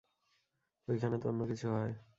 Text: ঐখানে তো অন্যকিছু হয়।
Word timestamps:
ঐখানে 0.87 1.15
তো 1.17 1.25
অন্যকিছু 1.29 1.67
হয়। 1.75 1.91